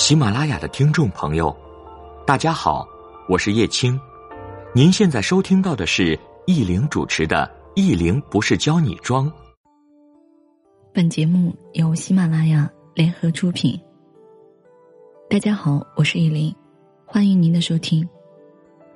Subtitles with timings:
[0.00, 1.54] 喜马拉雅的听众朋友，
[2.26, 2.88] 大家好，
[3.28, 4.00] 我是叶青。
[4.74, 9.30] 您现在收听到的是易玲主持的《易玲不是教你装》。
[10.94, 13.78] 本节目由喜马拉雅联合出品。
[15.28, 16.52] 大家好，我是易玲，
[17.04, 18.08] 欢迎您的收听。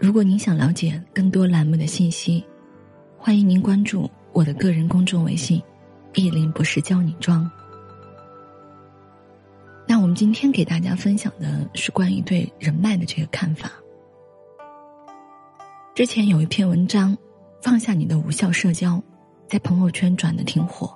[0.00, 2.44] 如果您想了解更多栏目的信息，
[3.16, 5.62] 欢迎您关注我的个人公众微信
[6.14, 7.48] “易玲不是教你装”。
[10.18, 13.70] 今天给大家分享的是关于对人脉的这个看法。
[15.94, 17.16] 之前有一篇文章，
[17.62, 19.00] 放下你的无效社交，
[19.46, 20.92] 在朋友圈转的挺火。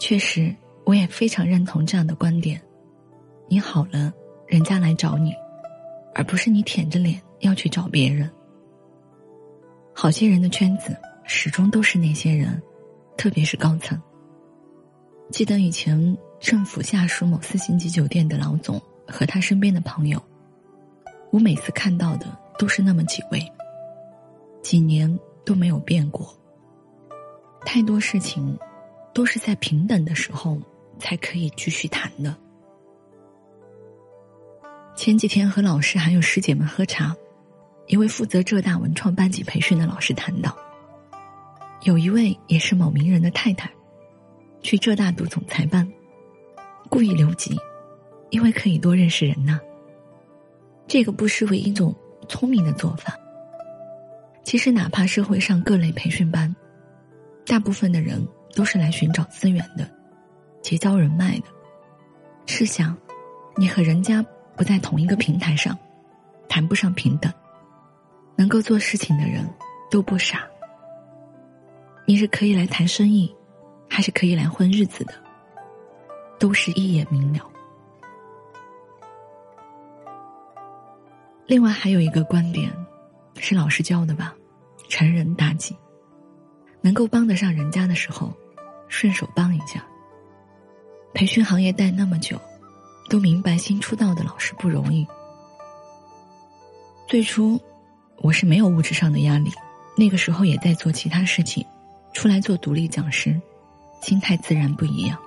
[0.00, 0.52] 确实，
[0.84, 2.60] 我也非常认同这样的观点。
[3.46, 4.12] 你好了，
[4.48, 5.32] 人家来找你，
[6.12, 8.28] 而不是你舔着脸要去找别人。
[9.94, 12.60] 好些人的圈子始终都是那些人，
[13.16, 13.96] 特别是高层。
[15.30, 16.18] 记得以前。
[16.40, 20.22] 政府下属某四星级酒店的老总和他身边的朋友，
[21.30, 22.26] 我每次看到的
[22.58, 23.52] 都是那么几位，
[24.62, 26.32] 几年都没有变过。
[27.66, 28.56] 太多事情，
[29.12, 30.58] 都是在平等的时候
[30.98, 32.34] 才可以继续谈的。
[34.94, 37.14] 前几天和老师还有师姐们喝茶，
[37.88, 40.56] 一位负责浙大文创班级培训的老师谈到，
[41.82, 43.70] 有一位也是某名人的太太，
[44.62, 45.86] 去浙大读总裁班。
[46.88, 47.56] 故意留级，
[48.30, 49.60] 因为可以多认识人呐。
[50.86, 51.94] 这个不失为一种
[52.28, 53.14] 聪明的做法。
[54.42, 56.54] 其实，哪怕社会上各类培训班，
[57.46, 59.86] 大部分的人都是来寻找资源的，
[60.62, 61.44] 结交人脉的。
[62.46, 62.96] 试想，
[63.56, 64.24] 你和人家
[64.56, 65.76] 不在同一个平台上，
[66.48, 67.30] 谈不上平等，
[68.36, 69.46] 能够做事情的人
[69.90, 70.46] 都不傻。
[72.06, 73.30] 你是可以来谈生意，
[73.86, 75.12] 还是可以来混日子的？
[76.38, 77.40] 都是一眼明了。
[81.46, 82.70] 另外还有一个观点，
[83.36, 84.34] 是老师教的吧？
[84.88, 85.76] 成人大计，
[86.80, 88.32] 能够帮得上人家的时候，
[88.88, 89.84] 顺手帮一下。
[91.14, 92.40] 培训行业待那么久，
[93.08, 95.06] 都明白新出道的老师不容易。
[97.06, 97.60] 最初，
[98.18, 99.50] 我是没有物质上的压力，
[99.96, 101.64] 那个时候也在做其他事情，
[102.12, 103.40] 出来做独立讲师，
[104.02, 105.18] 心态自然不一样。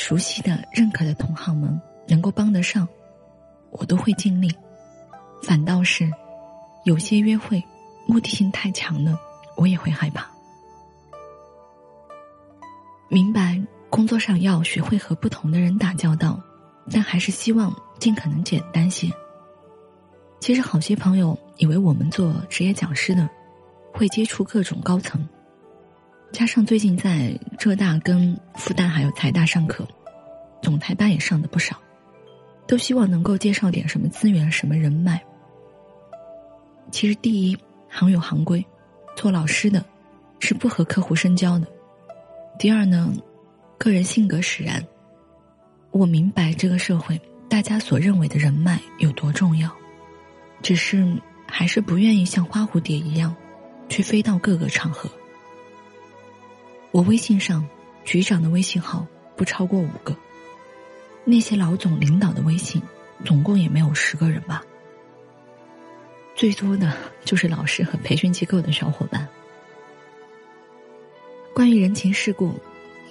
[0.00, 1.78] 熟悉的、认可的同行们
[2.08, 2.88] 能够帮得上，
[3.70, 4.50] 我都会尽力。
[5.42, 6.10] 反倒是
[6.86, 7.62] 有些约会
[8.06, 9.20] 目的性太强了，
[9.58, 10.26] 我也会害怕。
[13.08, 16.40] 明白工作上要学会和不同的人打交道，
[16.90, 19.06] 但还是希望尽可能简单些。
[20.40, 23.28] 其实好些朋友以为我们做职业讲师的
[23.92, 25.28] 会接触各种高层。
[26.32, 29.86] 加上最近在浙大、跟复旦还有财大上课，
[30.62, 31.76] 总裁班也上的不少，
[32.66, 35.20] 都希望能够介绍点什么资源、什么人脉。
[36.90, 37.58] 其实第一
[37.88, 38.64] 行有行规，
[39.16, 39.84] 做老师的
[40.38, 41.66] 是不和客户深交的。
[42.58, 43.12] 第二呢，
[43.76, 44.82] 个人性格使然，
[45.90, 49.70] 我明白这个社会大家所认为的人脉有多重要，
[50.62, 51.04] 只是
[51.46, 53.34] 还是不愿意像花蝴蝶一样，
[53.88, 55.10] 去飞到各个场合。
[56.92, 57.64] 我微信上，
[58.04, 59.06] 局长的微信号
[59.36, 60.16] 不超过五个。
[61.24, 62.82] 那些老总领导的微信，
[63.24, 64.62] 总共也没有十个人吧。
[66.34, 69.28] 最多的就是老师和培训机构的小伙伴。
[71.54, 72.58] 关于人情世故，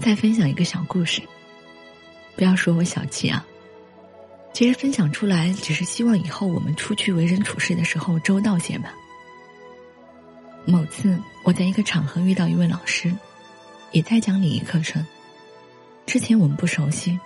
[0.00, 1.20] 再分享一个小故事。
[2.36, 3.44] 不要说我小气啊，
[4.52, 8.94] 其实分享出来只是希望以后我们出去为人处事的时候周到些吧。
[10.64, 13.12] 某次我在一个场合遇到一位老师。
[13.92, 15.04] 也在讲礼仪课程。
[16.04, 17.18] 之前我们不熟悉，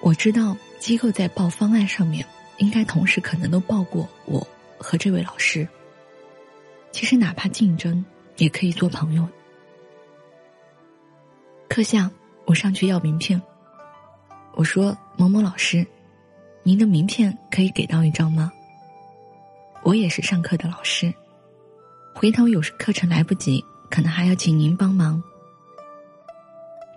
[0.00, 2.24] 我知道机构在报方案上面
[2.58, 4.46] 应该同时可能都报过我
[4.78, 5.66] 和这位老师。
[6.92, 8.04] 其实哪怕竞争，
[8.36, 9.26] 也可以做朋友。
[11.68, 12.10] 课下
[12.44, 13.40] 我上去要名片，
[14.54, 15.86] 我说某某老师，
[16.62, 18.52] 您的名片可以给到一张吗？
[19.82, 21.12] 我也是上课的老师，
[22.14, 25.22] 回头有时课程来不及，可能还要请您帮忙。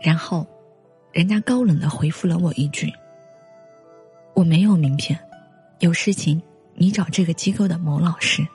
[0.04, 0.46] 然后，
[1.14, 2.92] 人家高冷的回复了我一句
[4.36, 5.18] ：“我没有名片，
[5.80, 6.42] 有事情
[6.74, 8.46] 你找这个机构的某老师。”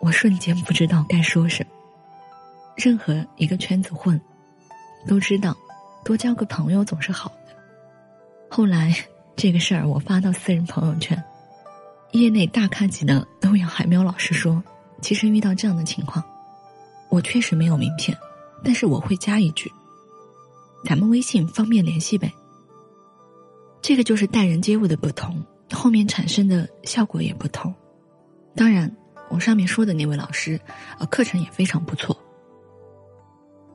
[0.00, 1.70] 我瞬间不知道该说什么。
[2.76, 4.20] 任何一个圈子混，
[5.06, 5.56] 都知道
[6.04, 7.56] 多交个朋友总是好的。
[8.50, 8.92] 后来
[9.36, 11.22] 这个事儿我发到私人朋友圈，
[12.10, 14.60] 业内大咖级的都要海喵老师说
[15.00, 16.24] ：“其实遇到这样的情况，
[17.08, 18.18] 我确实没有名片。”
[18.64, 19.72] 但是我会加一句
[20.84, 22.32] ：“咱们微信方便联系呗。”
[23.80, 27.72] 这个就是待人接物的不同，后面产生的效果也不同。
[28.54, 28.94] 当然，
[29.30, 30.60] 我上面说的那位老师，
[30.98, 32.18] 呃，课程也非常不错。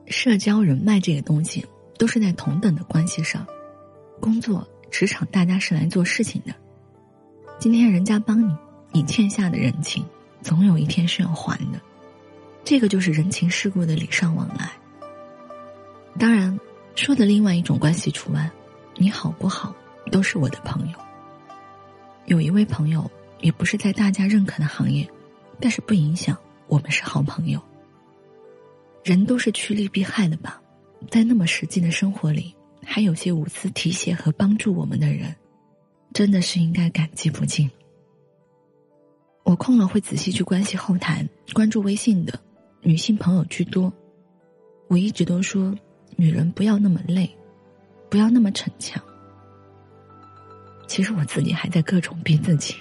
[0.06, 1.64] 社交人脉这个东西，
[1.98, 3.46] 都是在同等的关系上。
[4.20, 6.54] 工作职场，大家是来做事情的。
[7.58, 8.54] 今天人家帮你，
[8.92, 10.04] 你欠下的人情，
[10.42, 11.80] 总有一天是要还的。
[12.64, 14.72] 这个就是人情世故的礼尚往来。
[16.18, 16.58] 当然，
[16.94, 18.50] 说的另外一种关系除外，
[18.96, 19.74] 你好不好，
[20.10, 20.98] 都是我的朋友。
[22.24, 25.06] 有一位朋友，也不是在大家认可的行业，
[25.60, 27.60] 但是不影响我们是好朋友。
[29.02, 30.62] 人都是趋利避害的吧，
[31.10, 35.36] 在那么实际的生活里，还有些无私提携和帮助我们的人，
[36.14, 37.70] 真的是应该感激不尽。
[39.42, 42.40] 我空了会仔细去关系后台，关注微信的
[42.84, 43.90] 女性朋友居多。
[44.88, 45.74] 我一直都说，
[46.16, 47.28] 女人不要那么累，
[48.10, 49.02] 不要那么逞强。
[50.86, 52.74] 其实我自己还在各种逼自己。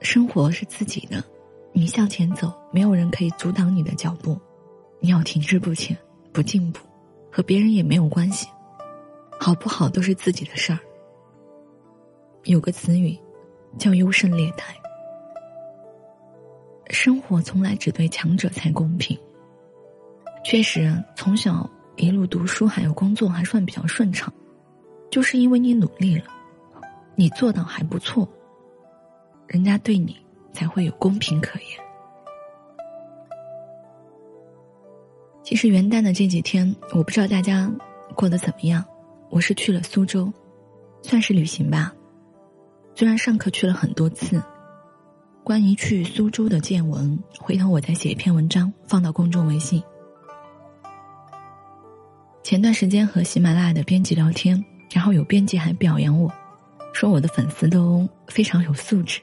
[0.00, 1.24] 生活是自己的。
[1.72, 4.36] 你向前走，没有人可以阻挡你的脚步。
[4.98, 5.96] 你要停滞不前、
[6.32, 6.80] 不进步，
[7.30, 8.48] 和别人也没有关系。
[9.38, 10.78] 好不好都是自己的事儿。
[12.42, 13.16] 有个词语，
[13.78, 14.74] 叫优胜劣汰。
[16.90, 19.18] 生活从来只对强者才公平。
[20.44, 24.32] 确实，从小一路读书还有工作还算比较顺畅，
[25.10, 26.24] 就是因为你努力了，
[27.16, 28.28] 你做到还不错，
[29.46, 30.16] 人家对你。
[30.50, 31.68] 才会有公平可言。
[35.40, 37.70] 其实元旦的这几天，我不知道大家
[38.16, 38.84] 过得怎么样。
[39.30, 40.32] 我是去了苏州，
[41.00, 41.94] 算是旅行吧。
[42.96, 44.42] 虽然上课去了很多次，
[45.48, 49.82] 关于去苏州的见闻，回头我再写一篇文章放到公众微信。
[52.42, 54.62] 前段时间和喜马拉雅的编辑聊天，
[54.92, 56.30] 然后有编辑还表扬我，
[56.92, 59.22] 说我的粉丝都非常有素质。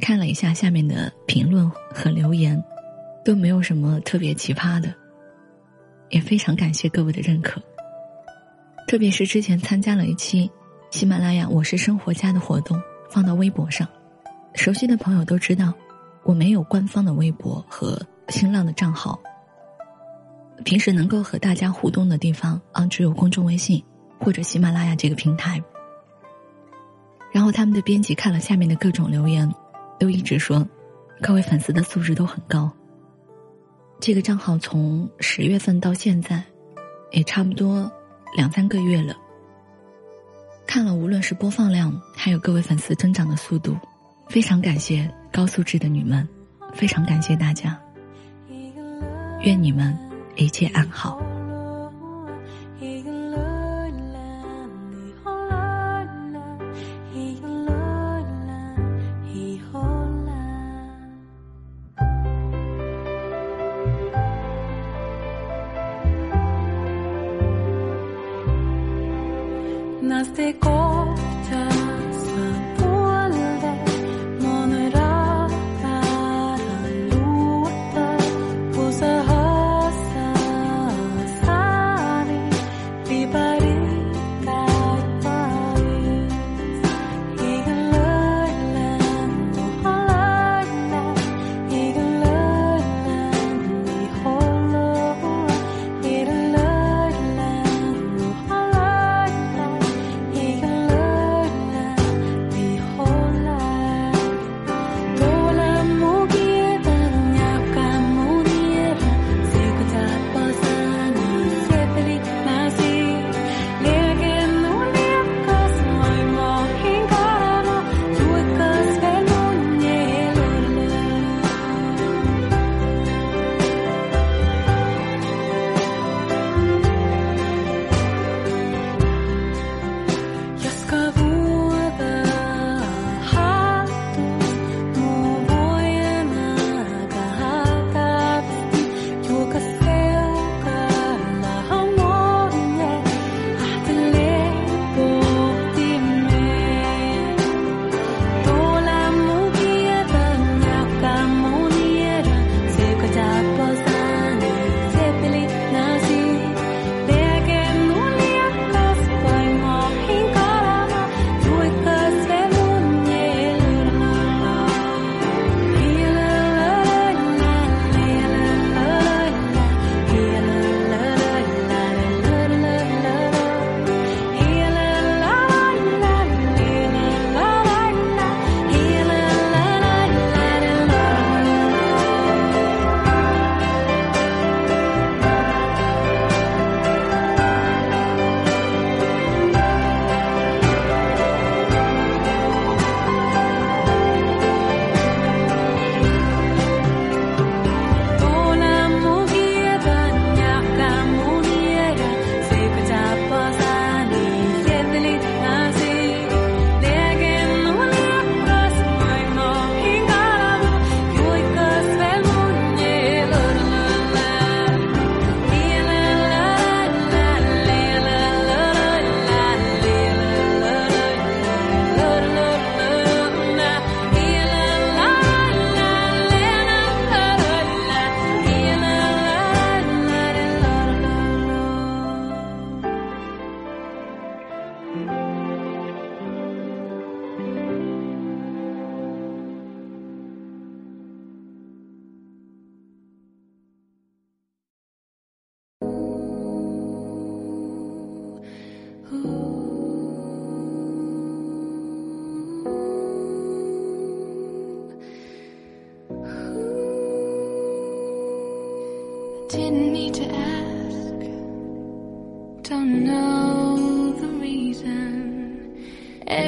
[0.00, 2.62] 看了一下下面的评论和留言，
[3.24, 4.94] 都没有什么特别奇葩的，
[6.08, 7.60] 也非常感谢各位的认可。
[8.86, 10.48] 特别是之前参加了一期
[10.92, 12.80] 喜马拉雅“我是生活家”的活动，
[13.10, 13.88] 放到微博上，
[14.54, 15.72] 熟悉的朋友都知道，
[16.22, 19.20] 我没有官方的微博和新浪的账号，
[20.64, 23.84] 平时能够和大家互动的地方啊，只有公众微信
[24.18, 25.62] 或者喜马拉雅这个平台。
[27.32, 29.52] 然后他们的编辑看了下面的各种留言。
[29.96, 30.66] 都一直说，
[31.22, 32.68] 各位粉丝的素质都很高。
[34.00, 36.42] 这个账号从十月份到现在，
[37.12, 37.90] 也差不多
[38.36, 39.16] 两三个月了。
[40.66, 43.78] 看了无论是播放量，还有各位粉丝增长的速度，
[44.28, 46.26] 非常感谢高素质的你们，
[46.72, 47.78] 非常感谢大家。
[49.42, 49.96] 愿你们
[50.36, 51.20] 一切安好。
[70.06, 71.13] Naste com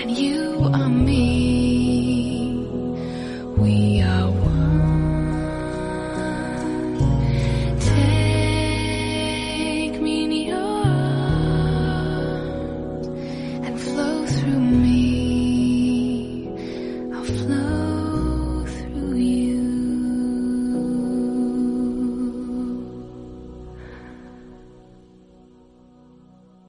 [0.00, 1.29] and you are me.